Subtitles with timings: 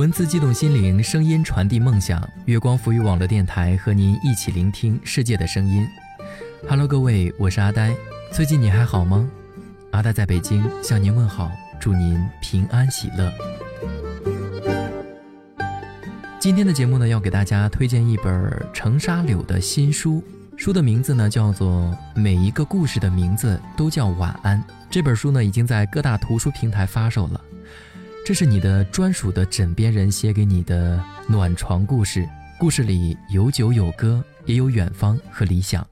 [0.00, 2.26] 文字激动心灵，声音传递梦想。
[2.46, 5.86] 月光浮语网络电台和您一起聆听世界的声音。
[6.66, 7.94] Hello，各位，我是阿呆。
[8.32, 9.28] 最近你还好吗？
[9.90, 13.30] 阿呆在北京向您问好，祝您平安喜乐。
[16.38, 20.24] 今天的节目呢，要给大家推荐一本程沙柳的新书，
[20.56, 24.58] 书的名字呢叫做《每一个故事的名字都叫晚安》。
[24.88, 27.38] 这本书呢已经在各大图书平台发售了。
[28.24, 35.84] 这是你的专属的枕边人写给你的暖床故事，故事里有酒有歌，也有远方和理想。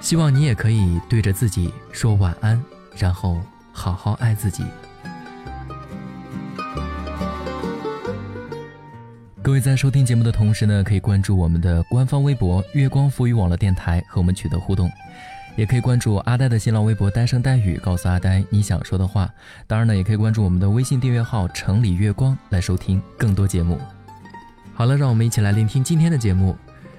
[0.00, 2.62] 希望你也可以对着自己说晚安，
[2.98, 3.40] 然后
[3.72, 4.64] 好好爱自己。
[9.40, 14.90] 各位在收听节目的同时呢，可以关注我们的官方微博“月光浮语网络电台”和我们取得互动。
[15.56, 19.30] 也可以关注阿呆的新浪微博“呆声呆语”，告诉阿呆你想说的话。
[19.66, 23.78] 当然呢，也可以关注我们的微信订阅号“城里月光”来收听更多节目。
[24.74, 26.56] 好了，让我们一起来聆听今天的节目，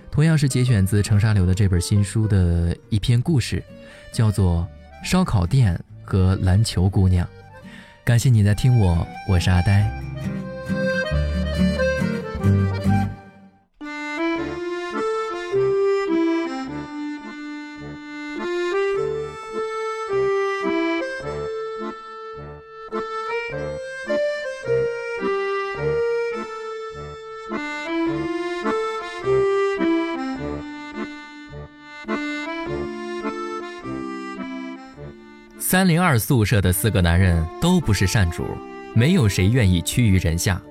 [0.09, 3.61] 同样是节选自程沙流的这本新书的一篇故事，
[4.13, 4.65] 叫做
[5.05, 7.25] 《烧烤店和篮球姑娘》。
[8.05, 10.44] 感谢你在听我，我是阿呆。
[35.75, 38.45] 三零二宿舍的四个男人都不是善主，
[38.93, 40.61] 没有谁愿意屈于人下，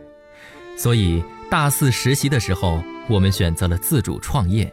[0.79, 4.73] 所以大四实习的时候，我们选择了自主创业。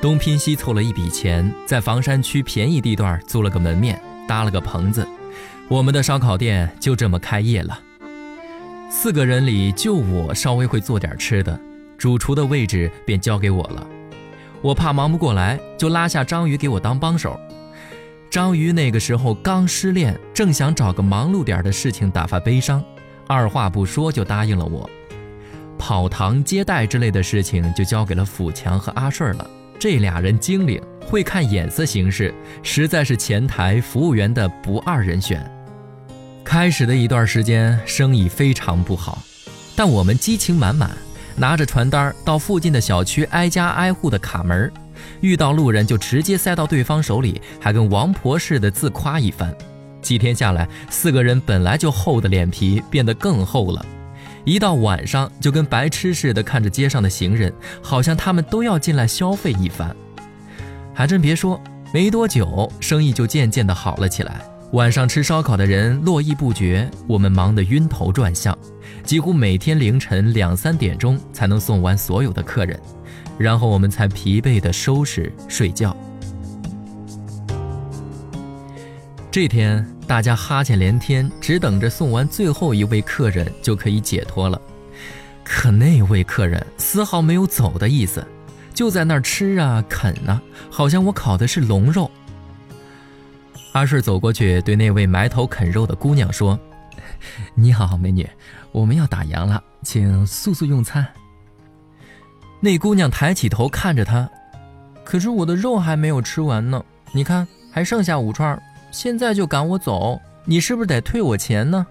[0.00, 5.06] 东拼西凑了一笔钱，在房山区便宜地段租了个门面，搭了个棚子，
[5.68, 7.78] 我们的烧烤店就这么开业了。
[8.90, 11.60] 四个人里就我稍微会做点吃的，
[11.98, 13.86] 主厨的位置便交给我了。
[14.62, 17.38] 我怕忙不过来，就拉下章鱼给我当帮手。
[18.30, 22.80] 章鱼那个时候刚失恋，正想找个忙碌点的事情打发悲伤，
[23.26, 24.88] 二话不说就答应了我。
[25.76, 32.32] 跑堂接待之类的事情就交给了富强和阿顺了，这俩人精灵，会看眼色行事，
[32.62, 35.44] 实在是前台服务员的不二人选。
[36.44, 39.20] 开始的一段时间生意非常不好，
[39.74, 40.92] 但我们激情满满，
[41.34, 44.72] 拿着传单到附近的小区挨家挨户的卡门。
[45.20, 49.54] 遇到路人就直接塞到对方手里，还跟王婆似的自夸一番。
[50.02, 53.84] 几天下来，四个人本来就厚的脸皮变得更厚了。
[54.44, 57.52] 一到晚上，就跟白痴似的看着街上的行人，
[57.82, 59.94] 好像他们都要进来消费一番。
[60.94, 61.60] 还真别说，
[61.92, 64.40] 没多久，生意就渐渐的好了起来。
[64.72, 68.56] 晚上吃烧烤的人络绎不绝，我们忙得晕头转向，
[69.04, 72.80] 几乎每天凌晨两三点钟才能送完所有的客人。
[73.40, 75.96] 然后我们才疲惫地收拾睡觉。
[79.30, 84.60] 这天大家哈欠连天，只等着送完最后一位客人就可以解脱了。
[85.42, 88.22] 可那位客人丝毫没有走的意思，
[88.74, 92.10] 就在那儿吃啊啃啊，好像我烤的是龙肉。
[93.72, 96.60] 阿顺走过去对那位埋头啃肉的姑娘说
[97.54, 98.28] ：“你好，美女，
[98.70, 101.06] 我们要打烊了，请速速用餐。”
[102.62, 104.28] 那姑娘抬起头看着他，
[105.02, 111.86] 可是我的肉还没有吃完呢，你看还剩下五串，现在就赶我走，你是不是得退我钱呢？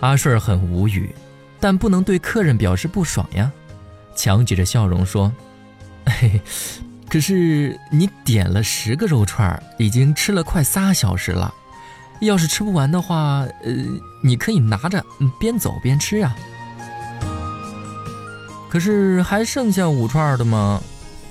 [0.00, 1.14] 阿顺很无语，
[1.60, 3.52] 但不能对客人表示不爽呀，
[4.16, 5.30] 强挤着笑容说
[6.06, 6.40] ：“嘿，
[7.10, 11.52] 可是你点了十个肉串，已经吃了快仨小时了，
[12.20, 13.70] 要是吃不完的话，呃，
[14.22, 15.04] 你可以拿着，
[15.38, 16.34] 边走边吃啊。”
[18.74, 20.82] 可是还剩下五串的吗？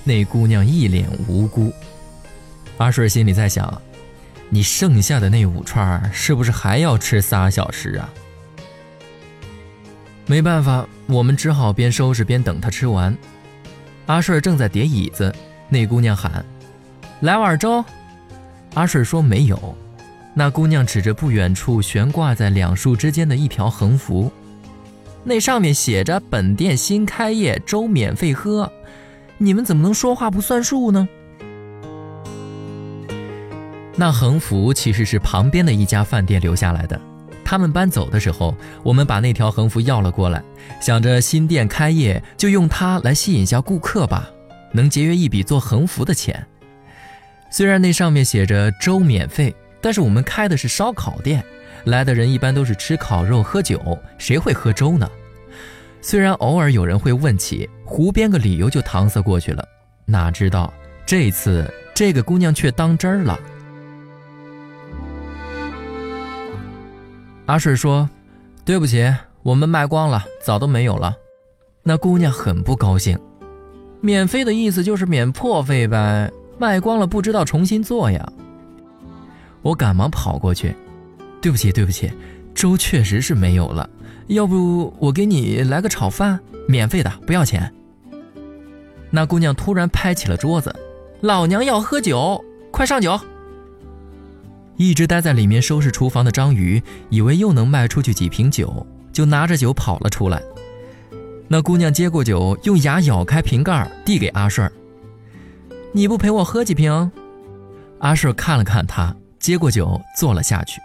[0.06, 1.74] 那姑娘一脸无辜。
[2.78, 3.82] 阿顺心里在想：
[4.48, 8.10] 你剩下的那五串是不是还要吃仨小时啊？
[10.26, 13.14] 没办法，我们只好边收拾边等他吃完。
[14.06, 15.36] 阿顺正在叠椅子，
[15.68, 16.46] 那姑娘喊
[17.20, 17.84] ：“来碗粥。”
[18.74, 19.76] 阿顺说：“没有。”
[20.34, 24.32] 那姑娘指着不远处悬挂在两树之间的一条横幅。
[25.24, 28.70] 那上面写着“本店新开业，粥免费喝”，
[29.40, 31.08] 你们怎么能说话不算数呢？
[33.96, 37.00] 那横幅其实是旁边的一家饭店留下来的，
[37.46, 38.54] 他们搬走的时候，
[38.84, 40.44] 我们把那条横幅要了过来，
[40.82, 44.30] 想着新店开业就用它来吸引一下顾客吧，
[44.74, 46.46] 能节约一笔做横幅的钱。
[47.50, 51.44] 虽然那上面写着粥免费，但是我们开的是烧烤店。
[51.86, 55.10] 来的人一般都是吃烤肉喝酒，谁会喝粥呢？
[56.02, 59.66] 虽然偶尔有人会问起，胡编个理由就搪塞过去了，
[60.06, 60.74] 哪知道
[61.06, 63.40] 这次这个姑娘却当真了。
[67.46, 68.10] 阿顺说
[68.64, 69.14] ：“对不起，
[69.44, 71.16] 我们卖光了，早都没有了。”
[71.84, 73.20] 那姑娘很不高兴。
[74.00, 78.26] 免费的意思就是免破费呗，卖光了不知道重新做呀。
[79.62, 80.76] 我赶忙跑过去，
[81.44, 82.10] 对不起对不起，
[82.56, 83.90] 粥确实是没有了，
[84.28, 87.70] 要不我给你来个炒饭，免费的不要钱。
[89.12, 90.74] 那姑娘突然拍起了桌子，
[91.20, 92.42] 老娘要喝酒，
[92.72, 93.20] 快上酒！
[94.78, 100.42] 一直待在里面收拾厨房的章鱼，以为又能卖出去几瓶酒，就拿着酒跑了出来。
[101.50, 104.72] 那姑娘接过酒，用牙咬开瓶盖，递给阿顺
[105.92, 107.12] ：“你不陪我喝几瓶？”
[108.00, 110.80] 阿顺看了看他，接过酒坐了下去。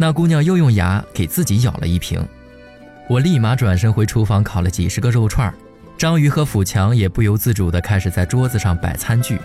[0.00, 2.24] 那姑娘又用牙给自己舀了一瓶。
[3.08, 5.52] 我立马转身回厨房烤了几十个肉串
[5.96, 9.38] 章鱼和富强也不由自主地开始在桌子上摆餐具。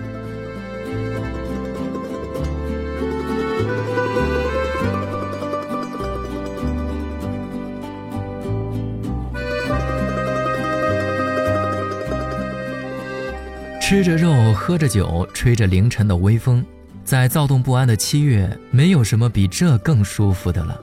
[13.82, 16.66] 吃着肉，喝着酒，吹着凌晨的微风，
[17.04, 20.80] 在躁动不安的七月，没有什么比这更舒服的了。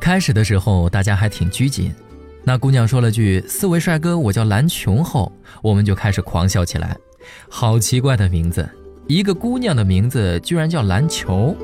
[0.00, 1.94] 开始的时候，大家还挺拘谨。
[2.42, 5.30] 那姑娘说了句“四位帅哥，我叫蓝琼”后，
[5.62, 6.96] 我们就开始狂笑起来。
[7.50, 8.66] 好奇怪的名字，
[9.06, 11.54] 一个姑娘的名字居然叫篮球。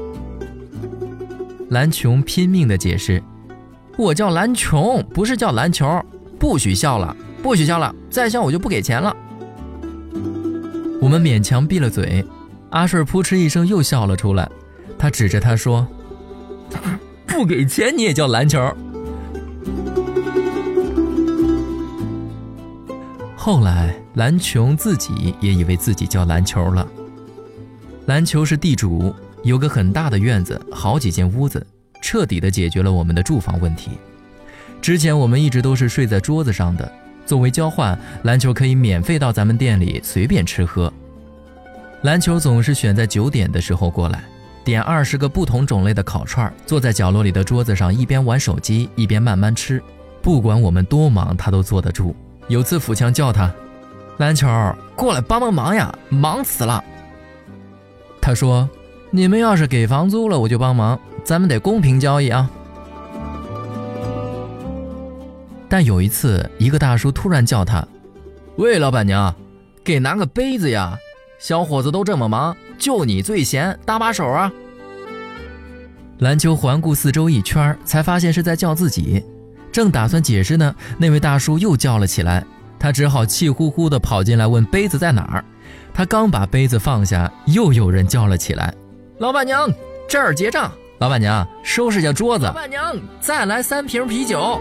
[1.70, 3.22] 蓝琼拼命地解释
[3.96, 6.00] ：“我叫蓝琼，不是叫篮球。
[6.38, 9.16] 不许笑了，不许笑了，再笑我就不给钱了。”
[11.00, 12.22] 我们勉强闭了嘴，
[12.76, 14.46] 阿顺扑哧一声又笑了出来。
[14.99, 15.88] 他指着他说
[17.26, 18.61] ：“不给钱你也叫篮球？”
[23.34, 26.87] 后来蓝琼自己也以为自己叫篮球了。
[28.05, 31.67] 篮球是地主，有个很大的院子，好几间屋子，
[32.02, 33.93] 彻底的解决了我们的住房问题。
[34.82, 36.93] 之前我们一直都是睡在桌子上的。
[37.25, 40.93] 作为交换，篮球可以免费到咱们店里随便吃喝。
[42.02, 44.25] 篮球总是选在九点的时候过来，
[44.64, 49.82] 点二十个不同种类的烤串，坐在角落里的桌子上，一边玩手机一边慢慢吃。
[50.22, 52.14] 不管我们多忙，他都坐得住。
[52.48, 53.52] 有次富强叫他
[54.19, 54.46] ：“篮球，
[54.94, 56.82] 过来帮帮忙呀，忙死了。”
[58.20, 58.69] 他说
[59.10, 62.48] ：“你们要是给房租了，我就帮忙，咱们得公平交易啊。”
[65.69, 67.87] 但有一次，一个大叔突然叫他
[68.58, 69.34] ：“喂，老板娘，
[69.82, 70.96] 给拿个杯子呀！
[71.38, 74.53] 小伙子都这么忙，就你最闲，搭把手啊！”
[76.21, 79.25] 篮球环顾四周一圈，才发现是在叫自己。
[79.71, 82.43] 正打算解释呢，那位大叔又叫了起来，
[82.79, 85.44] 他只好气呼呼地跑进来问杯子在哪儿。
[85.93, 88.73] 他刚把杯子放下，又有人叫了起来
[89.19, 89.71] ：“老板娘，
[90.09, 90.73] 这儿结账！
[90.99, 92.47] 老板娘，收拾下桌子！
[92.47, 94.59] 老板娘，再来三瓶啤酒！”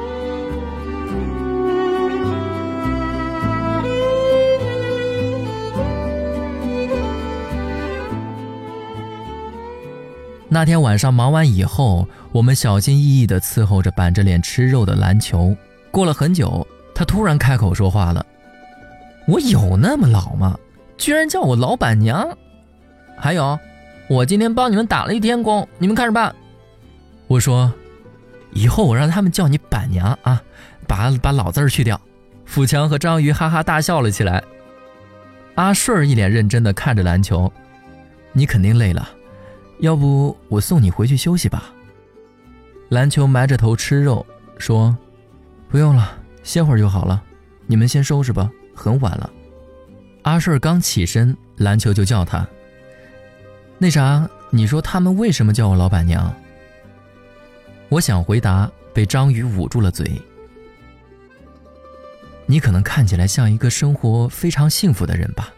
[10.56, 15.54] 那天晚上忙完以后，我们小心翼翼地伺候着板着脸吃肉的篮球。
[15.92, 18.26] 过了很久，他突然开口说话了
[19.28, 20.58] ：“我有那么老吗？
[20.98, 22.26] 居然叫我老板娘！
[23.18, 23.60] 还有，
[24.08, 26.34] 我今天帮你们打了一天工，你们看着办。”
[27.28, 27.74] 我说
[28.56, 30.42] ：“以后我让他们叫你板娘啊，
[30.88, 32.00] 把把老字儿去掉。”
[32.48, 34.42] 富强和章鱼哈哈大笑了起来。
[35.56, 37.52] 阿顺一脸认真地看着篮球
[38.32, 39.10] ：“你肯定累了。”
[39.80, 41.72] 要不我送你回去休息吧。
[42.90, 44.26] 篮球埋着头吃肉，
[44.58, 44.96] 说
[45.68, 47.22] ：“不用了，歇会儿就好了。
[47.66, 49.30] 你们先收拾吧，很晚了。”
[50.24, 52.48] 阿顺刚起身，篮球就叫他
[53.78, 56.34] ：“那啥，你说他们为什么叫我老板娘？”
[57.90, 60.10] 我想回答，被章鱼捂住了嘴。
[62.46, 65.52] 你可能看起来像一个生活非常幸福的人吧？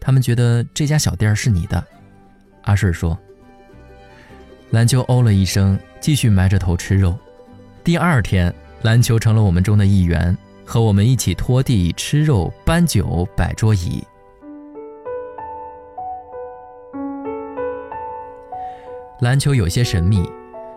[0.00, 1.86] 他们觉得这家小店是你的。
[2.62, 3.18] 阿顺说。
[4.72, 7.14] 篮球哦了一声，继续埋着头吃肉。
[7.84, 14.02] 第二天，篮球成了我们中的一员，和我们一起拖地、吃肉、搬酒、摆桌椅。
[19.20, 20.26] 篮球有些神秘，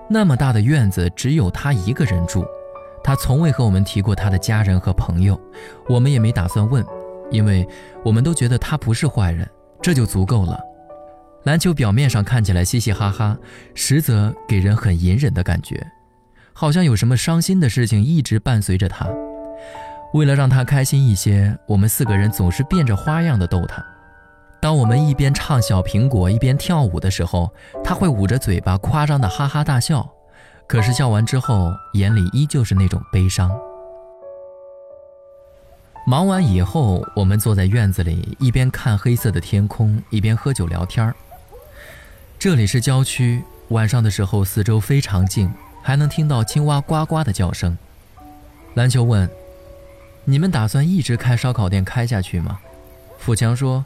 [0.09, 2.45] 那么大的院子只有他一个人住，
[3.01, 5.39] 他从未和我们提过他的家人和朋友，
[5.87, 6.85] 我们也没打算问，
[7.31, 7.65] 因为
[8.03, 9.49] 我们都觉得他不是坏人，
[9.81, 10.59] 这就足够了。
[11.45, 13.37] 篮球表面上看起来嘻嘻哈哈，
[13.75, 15.85] 实则给人很隐忍的感觉。
[16.53, 19.07] 好像有什么伤心的事情一直伴随着他。
[20.13, 23.83] 为了让他开心一些，我们四个人总是变着花样的逗他。
[24.59, 30.09] 当我们一边唱小苹果一边跳舞的时候，他会捂着嘴巴夸张的哈哈大笑，
[30.65, 33.51] 可是笑完之后，眼里依旧是那种悲伤。
[36.07, 41.15] 忙完以后，我们坐在院子里，一边看黑色的天空，一边喝酒聊天儿
[42.45, 47.75] 这里是郊区，晚上的时候四周非常静，还能听到青蛙呱呱的叫声。
[48.75, 49.27] 篮球问
[50.25, 52.59] ：“你们打算一直开烧烤店开下去吗？”
[53.17, 53.83] 富强说。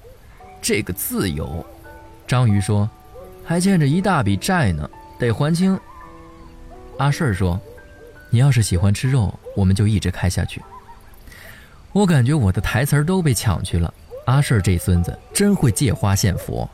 [0.61, 1.65] 这个自由，
[2.27, 2.89] 章鱼说，
[3.45, 5.79] 还欠着一大笔债呢，得还清。
[6.97, 7.57] 阿顺说，
[8.29, 10.61] 你要是喜欢吃肉，我们就一直开下去。
[11.93, 13.93] 我感觉我的台词都被抢去了。
[14.25, 16.69] 阿顺这孙子真会借花献佛。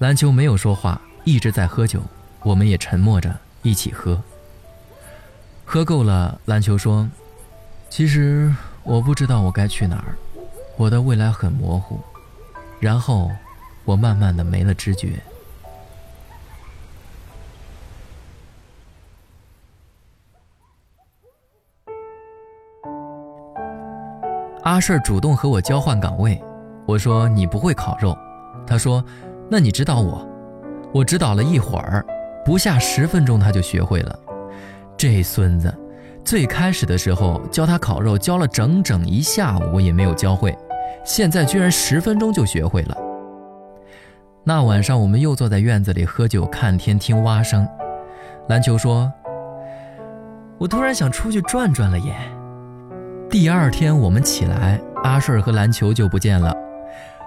[0.00, 2.02] 篮球没有说话，一直在喝酒，
[2.42, 4.22] 我们也沉默着一起喝。
[5.64, 7.08] 喝够了，篮球说，
[7.88, 10.14] 其实我不知道我该去哪儿，
[10.76, 11.98] 我的未来很模糊。
[12.78, 13.30] 然后，
[13.86, 15.18] 我慢慢的没了知觉。
[24.62, 26.38] 阿顺主动和我交换岗位，
[26.86, 28.16] 我说你不会烤肉，
[28.66, 29.02] 他说，
[29.50, 30.33] 那你指导我。
[30.94, 32.06] 我指导了一会儿，
[32.44, 34.16] 不下十分钟他就学会了。
[34.96, 35.74] 这孙子，
[36.24, 40.56] 最开始的时候教他烤肉，教了整整一下午也没有教会。
[41.04, 42.96] 现在居然十分钟就学会了。
[44.44, 47.66] 那晚上我们又坐在院子里喝酒、看天、听蛙声。
[48.48, 49.12] 篮球说
[50.58, 52.14] ：“我突然想出去转转了耶。”
[53.28, 56.54] 第二天我们起来，阿顺和篮球就不见了。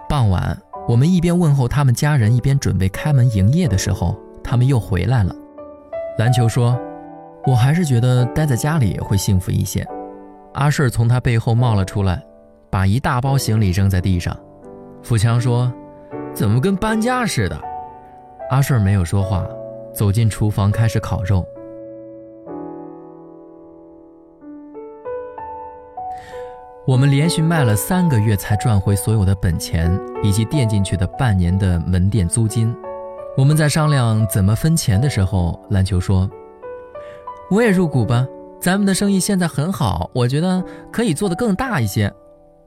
[0.07, 5.35] 傍晚，我们一边问候他们家人，一边准备开门营业的时候，他们又回来了。
[6.17, 6.79] 篮球说
[7.45, 9.85] ：“我还是觉得待在家里会幸福一些。”
[10.55, 12.23] 阿顺从他背后冒了出来。
[12.69, 14.37] 把一大包行李扔在地上，
[15.01, 15.71] 富强说
[16.35, 17.57] ：“怎么跟搬家似的？”
[18.51, 19.47] 阿顺没有说话，
[19.93, 21.45] 走进厨房开始烤肉。
[26.87, 32.73] 我们连续卖了三个月才赚回所有的本钱，以及垫进去的半年的门店租金。
[33.35, 36.29] 我们在商量怎么分钱的时候，篮球说
[37.51, 38.25] ：“我也入股吧，
[38.61, 42.09] 咱们的生意现在很好，我觉得可以做得更大一些。”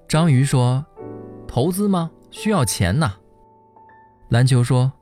[0.07, 0.85] 章鱼说
[1.49, 2.11] ：“投资吗？
[2.31, 3.15] 需要钱呐。”
[4.29, 4.93] 篮球说：“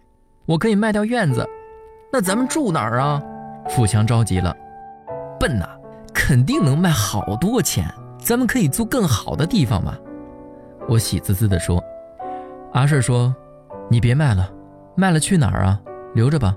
[0.46, 1.44] 我可以卖掉院子，
[2.12, 3.20] 那咱们住哪儿啊？”
[3.68, 4.54] 富强着急了
[5.40, 5.68] ：“笨呐，
[6.14, 9.96] 肯定能卖好多钱，咱们可以租更好的地方嘛。”
[10.88, 11.82] 我喜滋滋地说
[12.72, 13.34] ：“阿顺说，
[13.90, 14.50] 你别卖了，
[14.96, 15.80] 卖了去哪儿啊？
[16.14, 16.56] 留着吧，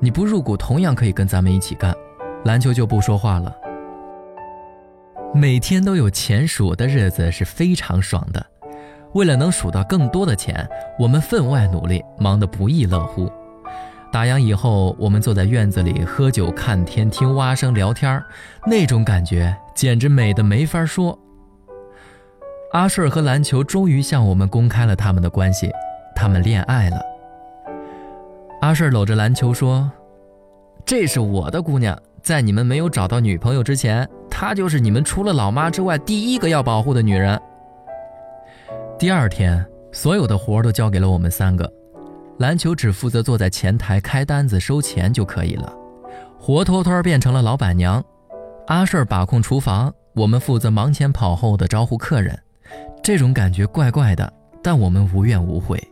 [0.00, 1.94] 你不入股，同样可以跟咱们一起干。”
[2.44, 3.52] 篮球就不说话了。
[5.34, 8.44] 每天都有钱数的日子是非常爽的。
[9.14, 13.28] 为了能数到更多的钱，我们分外努力，忙得不亦乐乎。
[14.12, 18.22] 打烊以后，我们坐在院子里喝酒、看天、听蛙声、聊天
[18.66, 21.18] 那种感觉简直美得没法说。
[22.72, 25.70] 阿顺和篮球终于向我们公开了他们的关系，
[26.14, 27.00] 他们恋爱了。
[28.62, 29.90] 阿顺搂着篮球说
[30.84, 37.40] ：“这是我的姑娘，在你们没有找到女朋友之前。”她就是你们除了老妈之外第一个要保护的女人。
[38.98, 41.70] 第二天，所有的活都交给了我们三个，
[42.38, 45.72] 篮球只负责坐在前台开单子收钱就可以了，
[46.38, 48.02] 活脱脱变成了老板娘。
[48.66, 52.38] 阿顺把控厨房，我们负责忙前跑后的招呼客人，
[53.02, 54.30] 这种感觉怪怪的，
[54.62, 55.82] 但我们无怨无悔。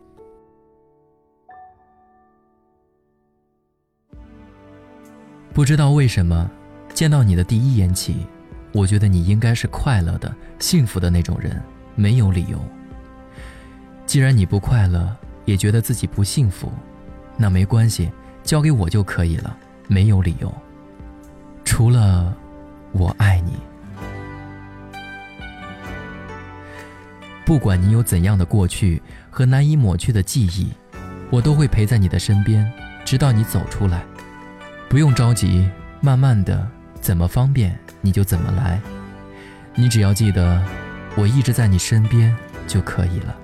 [5.53, 6.51] 不知道为什么，
[6.93, 8.27] 见到你的第一眼起。
[8.73, 11.63] 我觉得你应该是快乐的、幸福的那种人，
[11.95, 12.59] 没有理由。
[14.05, 16.73] 既然你不快乐，也觉得自己不幸福，
[17.37, 18.11] 那没关系，
[18.43, 19.57] 交给我就可以了，
[19.89, 20.53] 没有理由。
[21.65, 22.35] 除了
[22.93, 23.53] 我爱你，
[27.45, 30.73] 不管你有怎样的过去和难以抹去的记忆，
[31.31, 32.71] 我都会陪在你的身边，
[33.05, 34.05] 直到你走出来。
[34.89, 35.69] 不用着急，
[36.01, 36.67] 慢慢的，
[37.01, 37.77] 怎么方便？
[38.01, 38.81] 你就怎么来，
[39.75, 40.63] 你只要记得，
[41.17, 42.35] 我一直在你身边
[42.67, 43.35] 就可以了。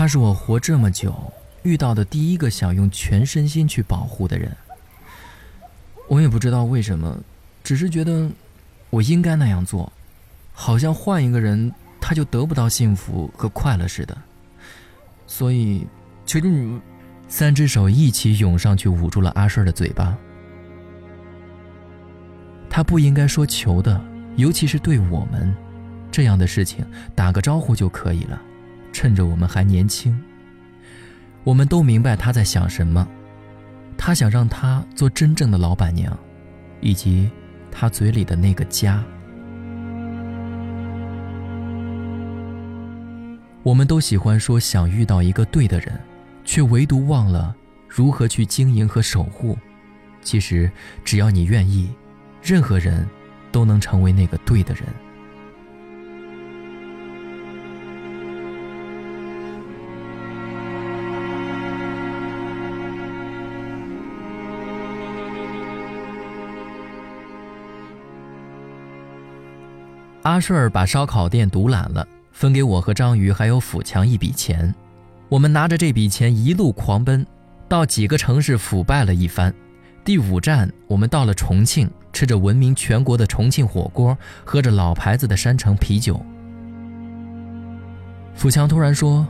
[0.00, 1.14] 他是我活这么久
[1.62, 4.50] 遇到的第一个想用全身心去保护的人。
[6.08, 7.18] 我也不知道为什么，
[7.62, 8.30] 只是觉得
[8.88, 9.92] 我应该那样做，
[10.54, 14.16] 好像换一个人他就得不到幸福和快乐似的。
[15.26, 15.86] 所以，
[16.24, 16.80] 求求你们。
[17.28, 20.16] 三只手一起涌上去，捂住了阿顺的嘴巴。
[22.70, 24.02] 他不应该说求的，
[24.36, 25.54] 尤其是对我们，
[26.10, 28.40] 这样的事情打个招呼就可以了，
[28.92, 30.18] 趁着我们还年轻。
[31.44, 33.06] 我们都明白他在想什么，
[33.96, 36.16] 他想让他做真正的老板娘，
[36.80, 37.30] 以及
[37.70, 39.02] 他嘴里的那个家。
[43.62, 46.00] 我们都喜欢说想遇到一个对的人。
[46.42, 47.54] 却唯独忘了
[47.86, 49.56] 如何去经营和守护。
[50.22, 50.68] 其实，
[51.04, 51.88] 只要你愿意，
[52.42, 53.06] 任何人
[53.52, 54.84] 都能成为那个对的人。
[70.22, 74.72] 阿顺儿把烧烤店独揽了，分给我和章鱼还有富强一笔钱。
[75.28, 77.26] 我们拿着这笔钱一路狂奔，
[77.68, 79.54] 到几个城市腐败了一番。
[80.04, 86.20] 第五站，我们到了重庆，吃着闻名全国的重庆火锅，喝着老牌子的山城啤酒。
[88.34, 89.26] 富强突然说：“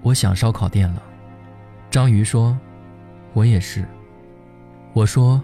[0.00, 1.02] 我想烧烤店了。”
[1.90, 2.56] 章鱼说
[3.34, 3.84] ：“我也是。”
[4.94, 5.42] 我说：“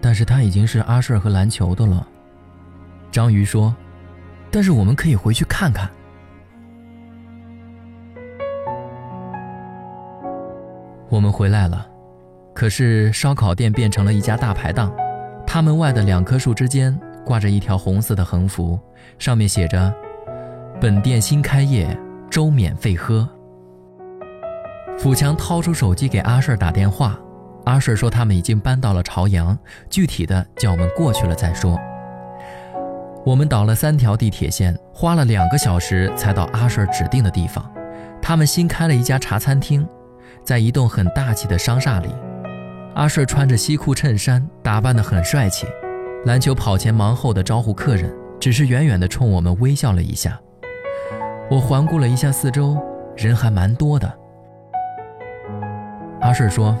[0.00, 2.06] 但是他已经是阿顺和篮球的了。”
[3.10, 3.74] 章鱼说
[4.50, 5.88] ：“但是我们可以回去看看。”
[11.08, 11.86] 我们回来了，
[12.54, 14.94] 可是烧烤店变成了一家大排档。
[15.46, 18.78] 他门外的两棵树之间挂着一条红色的横幅，
[19.18, 19.90] 上面写着
[20.78, 21.98] ：“本店新开业，
[22.28, 23.26] 粥免费喝。”
[24.98, 27.18] 富强掏出手机给阿顺打电话，
[27.64, 31.78] 阿顺说他们已经搬到了朝阳，具体的叫我们过去了再说。
[33.28, 37.62] 我们倒了三条地铁线，花了两个小时才到阿顺指定的地方。
[38.22, 39.86] 他们新开了一家茶餐厅。
[40.42, 42.08] 在一栋很大气的商厦里，
[42.94, 45.66] 阿顺穿着西裤衬衫，打扮得很帅气。
[46.24, 48.10] 篮球跑前忙后的招呼客人，
[48.40, 50.40] 只是远远地冲我们微笑了一下。
[51.50, 52.78] 我环顾了一下四周，
[53.14, 54.10] 人还蛮多的。
[56.22, 56.74] 阿顺说：“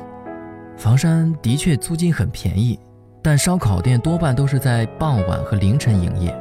[0.78, 2.80] 房山的确租金很便宜，
[3.28, 6.34] 但烧烤店多半都是在傍晚和凌晨营业，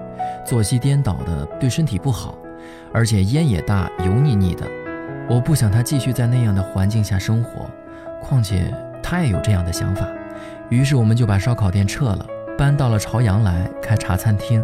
[0.45, 2.33] 作息颠倒的对身体不好，
[2.93, 4.65] 而且烟也大，油腻腻的。”
[5.29, 7.69] 我不想他继续在那样的环境下生活，
[8.21, 8.73] 况且
[9.03, 10.07] 他也有这样的想法。
[10.69, 12.25] 于是我们就把烧烤店撤了，
[12.57, 14.63] 搬到了朝阳来开茶餐厅。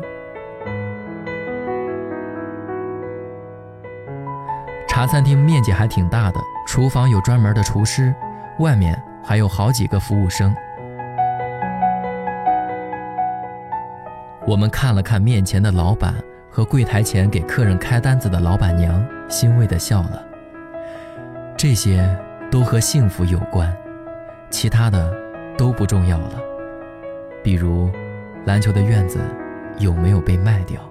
[4.88, 8.15] 茶餐厅面积还挺大的，厨房有专门的厨师，
[8.59, 10.55] 外面还有好几个服务生。
[14.45, 16.15] 我们看了看面前的老板
[16.49, 20.21] 和柜台前给客人开单子的老板娘，欣慰地笑了。
[21.56, 22.06] 这些
[22.51, 23.73] 都和幸福有关，
[24.49, 25.13] 其他的
[25.58, 26.39] 都不重要了。
[27.41, 27.89] 比如，
[28.45, 29.19] 篮球的院子
[29.79, 30.82] 有没有被卖掉？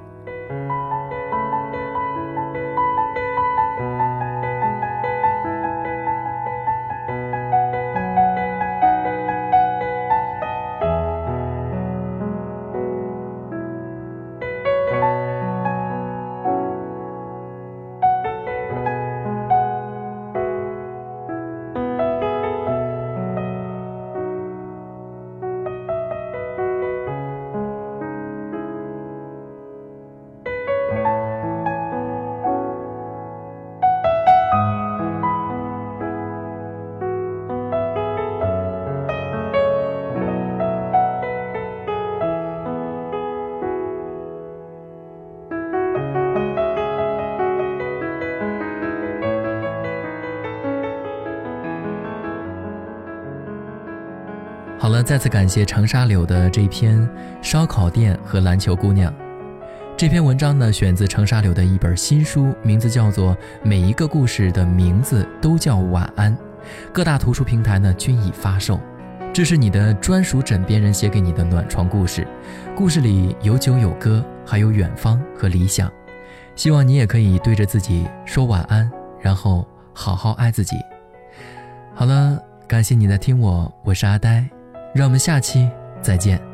[55.03, 57.09] 再次感谢长沙柳的这篇
[57.43, 59.13] 烧烤店和篮球姑娘。
[59.97, 66.35] 这篇文章呢，选自长沙柳的一本新书，名字叫做《每一个故事的名字都叫晚安》，
[66.93, 68.81] 各大图书平台呢均已发售。
[69.33, 72.27] 这是你的专属枕边人写给你的暖床故事，
[72.77, 75.91] 故事里有酒有歌，还有远方和理想。
[76.55, 80.77] 希望你也可以对着自己说晚安，然后好好爱自己。
[81.95, 84.62] 好了，感谢你在听我，我是阿呆。
[84.93, 85.69] 让我们下期
[86.01, 86.52] 再见。